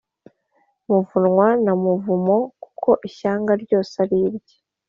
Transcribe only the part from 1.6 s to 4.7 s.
wa muvumo kuko ishyanga ryose ari irye